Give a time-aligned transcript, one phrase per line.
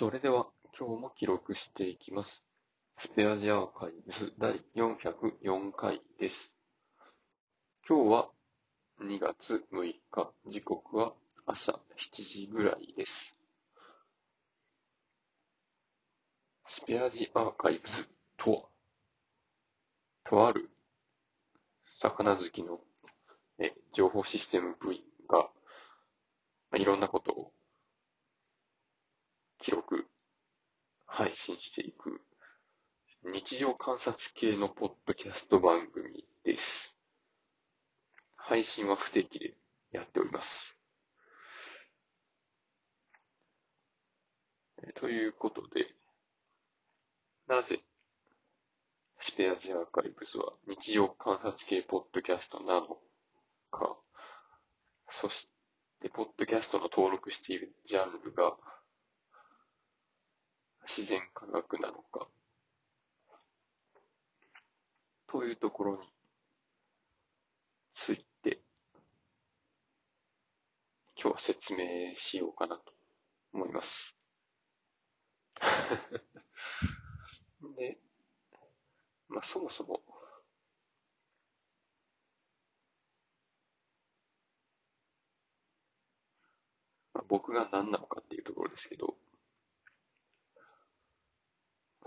[0.00, 0.46] それでは
[0.78, 2.42] 今日も記録していきます。
[2.96, 6.50] スペアジアーカイブス第404回です。
[7.86, 8.30] 今日は
[9.02, 11.12] 2月6日、時刻は
[11.44, 11.76] 朝7
[12.14, 13.36] 時ぐらいです。
[16.66, 18.08] スペアジアーカイブス
[18.38, 18.62] とは、
[20.24, 20.70] とある
[22.00, 22.80] 魚好きの
[23.58, 25.50] え情報システム部員が、
[26.78, 27.52] いろんなことを
[29.62, 30.06] 記録、
[31.04, 32.22] 配信していく
[33.24, 36.96] 日常観察系のポッドキャスト番組です。
[38.36, 39.54] 配信は不定期で
[39.92, 40.78] やっております。
[44.82, 45.94] えということで、
[47.46, 47.80] なぜ
[49.20, 52.96] スペアジアーカイブスは日常観察系ポッドキャストなの
[53.70, 53.94] か、
[55.10, 55.50] そし
[56.00, 58.56] て、ポッドキャストの登録しているジャンルが
[60.96, 62.26] 自然科学なのか、
[65.28, 66.02] というところに
[67.94, 68.60] ついて、
[71.14, 72.92] 今日は説明しようかなと
[73.52, 74.16] 思います。
[77.76, 77.98] で、
[79.28, 80.02] まあそもそも、
[87.14, 89.16] まあ、僕が何なのかっていうところですけど、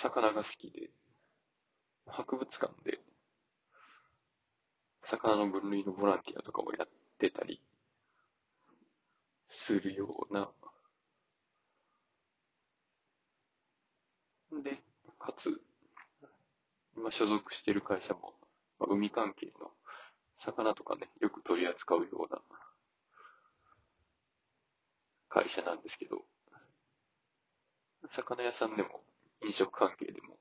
[0.00, 0.90] 魚が好きで、
[2.06, 3.00] 博物館で、
[5.04, 7.62] 魚の分類のボランティアとかをやってたり
[9.48, 10.48] するような、
[14.62, 14.82] で、
[15.18, 15.60] かつ、
[16.96, 18.34] 今所属している会社も、
[18.80, 19.70] まあ海関係の
[20.38, 22.40] 魚とかね、よく取り扱うような
[25.28, 26.24] 会社なんですけど、
[28.10, 29.04] 魚屋さんでも、
[29.42, 30.38] 飲食関係でも、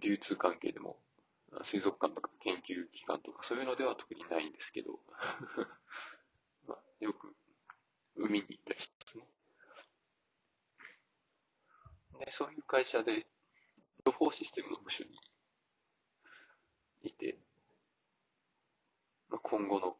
[0.00, 0.98] 流通関係でも、
[1.62, 5.00] 水族館とか研究機関とかそういうのでは特にないんですけど、
[6.66, 7.34] まあ、よく
[8.16, 9.28] 海に行ったりしますね。
[12.24, 13.26] で、そういう会社で、
[14.04, 15.10] 情報システムの部署に
[17.02, 17.38] いて、
[19.28, 19.96] まあ、今後の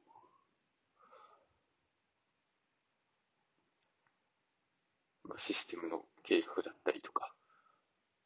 [5.25, 7.32] まあシステムの計画だったりとか、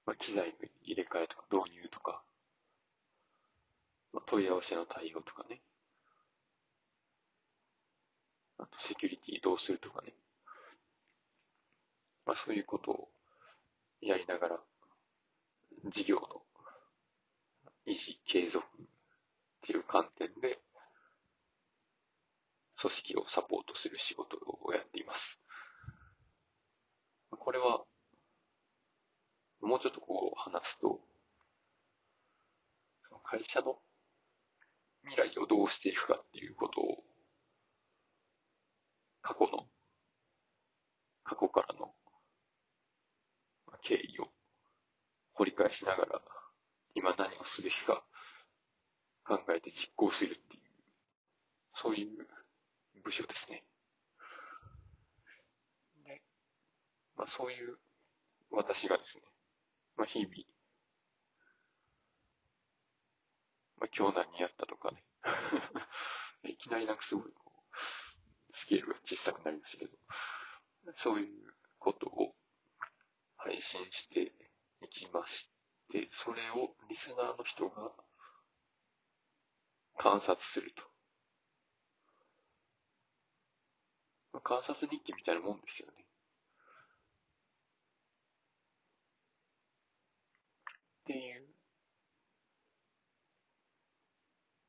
[0.06, 2.22] まあ、機材の入れ替えとか導入とか、
[4.60, 5.60] まあ、問い合わせの対応とかね、
[8.58, 10.12] あとセキュリティどうするとかね、
[12.26, 13.08] まあ、そういうことを
[14.02, 14.60] やりながら、
[15.86, 16.42] 事業の
[17.86, 18.86] 維持、継続っ
[19.62, 20.58] ていう観点で、
[22.78, 25.40] 組織をサポートする仕事をやっています。
[27.30, 27.84] これは、
[29.60, 31.00] もうちょっとこう話すと、
[33.24, 33.78] 会社の
[35.10, 37.04] 未来をどうしていくかっていうことを、
[39.22, 39.66] 過去の、
[41.24, 41.92] 過去からの
[43.66, 44.28] まあ経緯を
[45.34, 46.22] 掘り返しながら、
[46.94, 48.04] 今何をすべきか
[49.24, 50.62] 考えて実行するっていう、
[51.74, 52.08] そういう
[53.02, 53.64] 部署ですね。
[56.04, 56.22] で
[57.16, 57.78] まあ、そういう
[58.50, 59.24] 私がですね、
[59.96, 60.30] まあ、日々、
[63.80, 65.02] まあ、今日何やったとかね、
[66.44, 67.32] いきなりなんかすごい
[68.54, 69.98] スケールが小さくなりましたけど、
[70.96, 72.36] そういうことを
[73.36, 74.34] 配信して
[74.82, 75.50] いきまし
[75.90, 77.92] て、それをリスナーの人が
[79.96, 80.82] 観察すると。
[84.32, 86.04] まあ観察日記みたいなもんですよね。
[91.02, 91.48] っていう、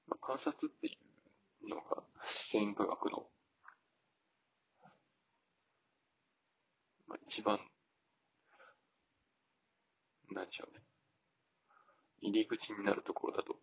[0.07, 0.97] まあ、観察ってい
[1.65, 3.27] うのが自然科学の、
[7.27, 7.59] 一番、
[10.31, 10.81] なんでしょうね。
[12.21, 13.55] 入り口になるところだと、い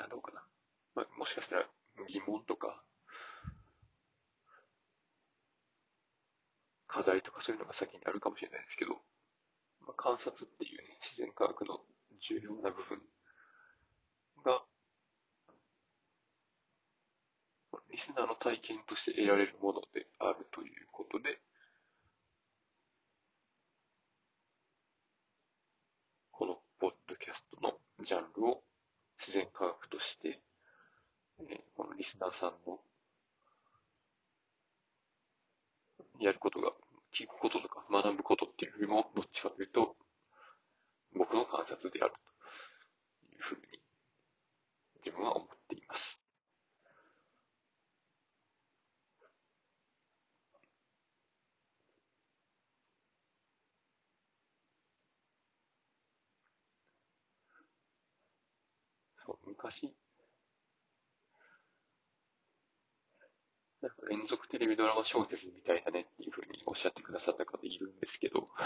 [0.00, 0.42] や、どうかな。
[0.96, 1.68] まあ、もしかしたら
[2.08, 2.82] 疑問とか、
[6.88, 8.94] 課題とかそういうのが先にあるかもしれないですけど、
[9.86, 11.78] まあ、観察っていうね、自然科学の
[12.18, 13.00] 重要な部分
[14.44, 14.62] が、
[17.94, 21.38] リスナーの体験として得られるものであるということで、
[26.32, 28.64] このポッドキャストのジャンルを
[29.20, 30.40] 自然科学として、
[31.38, 32.80] えこのリスナーさんの
[36.18, 36.72] やることが、
[37.14, 39.94] 聞くこととか学ぶことっていうよりも、どっちかというと、
[41.14, 42.12] 僕の観察である
[43.22, 43.62] というふうに、
[45.06, 46.23] 自分は思っています。
[59.24, 59.94] そう、昔、
[63.80, 68.48] なんか連続テレビドラマ小説みたいだねっていうふうにおっしゃってくださった方いるんですけど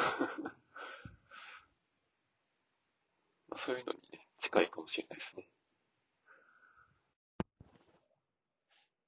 [3.49, 5.49] まあそういうのにね、近いかもしれないですね。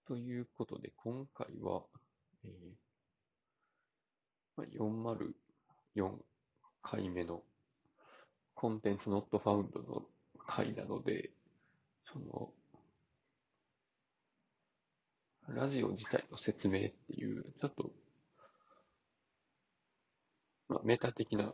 [0.06, 1.84] ということで、今回は、
[2.44, 2.74] えー
[4.56, 6.18] まあ、404
[6.82, 7.44] 回目の
[8.54, 10.04] コンテンツノットファウンドの
[10.46, 11.30] 回なので、
[12.12, 12.52] その、
[15.48, 17.90] ラジオ自体の説明っていう、ちょっと、
[20.68, 21.52] まあ、メタ的な、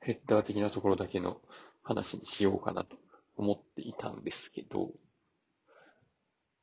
[0.00, 1.40] ヘッダー的なところだけの
[1.82, 2.96] 話にしようかなと
[3.36, 4.90] 思っていたんですけど、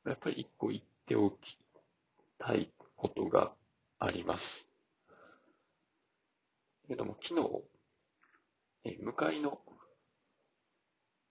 [0.06, 1.58] やっぱり一個言っておき
[2.38, 3.52] たいことが
[3.98, 4.68] あります。
[6.86, 7.62] けども、昨日、
[8.84, 9.60] え向かいの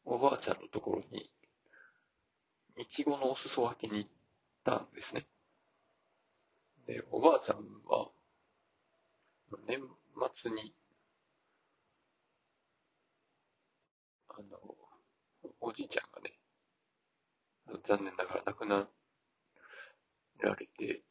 [0.05, 1.31] おばあちゃんのところに、
[2.77, 4.09] いちごのお裾分けに行っ
[4.63, 5.25] たんですね。
[6.85, 7.57] で、おばあちゃん
[7.87, 8.09] は、
[9.67, 9.79] 年
[10.35, 10.73] 末に、
[14.29, 14.59] あの、
[15.59, 16.33] おじいちゃんがね、
[17.87, 18.87] 残念ながら亡くな
[20.39, 21.01] られて、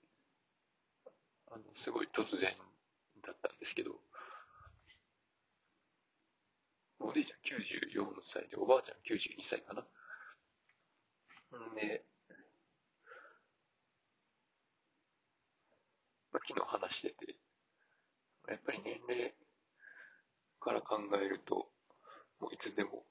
[1.50, 2.54] あの、すごい突然
[3.26, 3.90] だったんですけど、
[7.00, 9.84] おじいちゃん94歳で、おばあちゃん92歳かな。
[11.74, 12.04] で、
[16.32, 17.36] まあ、昨日話してて、
[18.48, 19.34] やっぱり年齢
[20.60, 21.68] から考えると、
[22.40, 23.04] もういつでも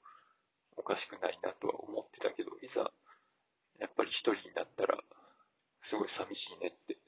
[0.76, 2.90] おかしくないなとは思ってたけど、いざ、
[3.78, 4.98] やっぱり一人になったら、
[5.84, 6.98] すごい寂しいねって。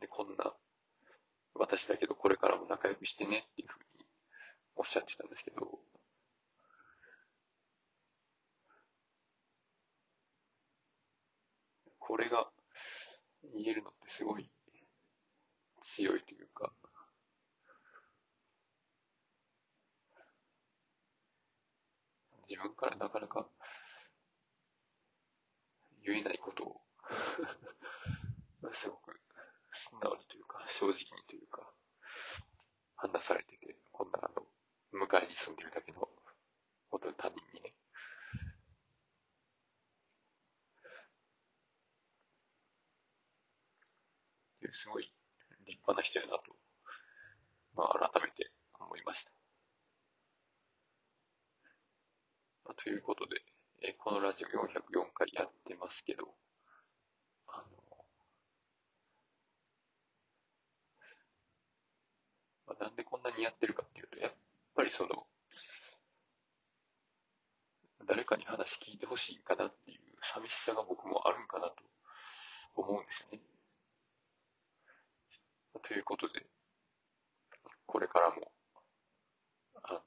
[0.00, 0.54] で、こんな、
[1.54, 4.06] 私だけどこれからも仲良くしてねっていうふうに
[4.76, 5.80] おっしゃってたんですけど、
[11.98, 12.50] これが
[13.54, 14.50] 言えるのってすごい
[15.82, 16.72] 強いというか、
[22.48, 23.46] 自分からなかなか
[26.04, 26.80] 言えないことを
[28.72, 29.20] すごく
[29.74, 31.72] 素直にというか、正直にというか、
[32.96, 34.46] 話されてて、こんなあの、
[34.92, 36.08] 向かいに住んでるだけの、
[36.90, 37.36] 本当に他人
[44.74, 45.12] すごい
[45.66, 46.56] 立派な人やなと、
[47.76, 49.32] まあ、改めて思いました。
[52.82, 53.42] ということで、
[53.82, 56.28] えこのラジオ404回やってますけど、
[57.48, 57.64] あの、
[62.66, 64.32] まあ、なんでこんなにやってるかっていうと、やっ
[64.74, 65.26] ぱりその、
[68.06, 71.74] 誰かに話聞いてほしいかなっていう寂しさが僕もあるんかなと
[72.74, 73.40] 思うんですよね。
[75.82, 76.46] ということで、
[77.86, 78.52] これからも、
[79.82, 80.00] あの、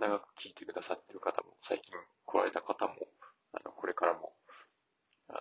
[0.00, 1.92] 長く聞いてくださってる方も、最近
[2.24, 2.94] 来られた方も、
[3.52, 4.32] あの、これからも、
[5.28, 5.40] あの、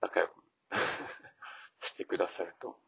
[0.00, 0.34] 仲良く
[1.82, 2.78] してくださると